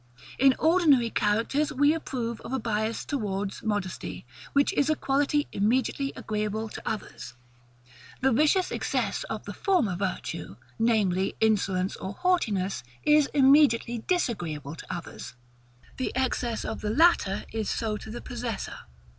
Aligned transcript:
In 0.39 0.55
ordinary 0.57 1.11
characters, 1.11 1.71
we 1.71 1.93
approve 1.93 2.41
of 2.41 2.51
a 2.51 2.57
bias 2.57 3.05
towards 3.05 3.61
modesty, 3.61 4.25
which 4.51 4.73
is 4.73 4.89
a 4.89 4.95
quality 4.95 5.47
immediately 5.51 6.11
agreeable 6.15 6.69
to 6.69 6.81
others: 6.89 7.35
the 8.19 8.31
vicious 8.31 8.71
excess 8.71 9.25
of 9.25 9.45
the 9.45 9.53
former 9.53 9.95
virtue, 9.95 10.55
namely, 10.79 11.35
insolence 11.39 11.95
or 11.97 12.13
haughtiness, 12.13 12.81
is 13.03 13.27
immediately 13.35 13.99
disagreeable 14.07 14.73
to 14.73 14.91
others; 14.91 15.35
the 15.97 16.11
excess 16.15 16.65
of 16.65 16.81
the 16.81 16.89
latter 16.89 17.45
is 17.53 17.69
so 17.69 17.95
to 17.97 18.09
the 18.09 18.21
possessor. 18.21 18.79